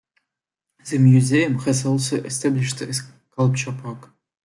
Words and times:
The 0.89 0.97
museum 0.97 1.59
has 1.59 1.85
also 1.85 2.23
established 2.23 2.81
a 2.81 2.91
sculpture 2.91 3.71
park. 3.71 4.09